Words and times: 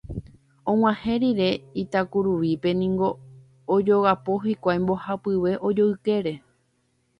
Og̃uahẽ 0.71 1.15
rire 1.21 1.49
Itakuruvípe 1.81 2.69
niko 2.79 3.09
ojogapo 3.75 4.31
hikuái 4.45 4.79
mbohapyve 4.83 5.51
ojoykére. 5.67 6.33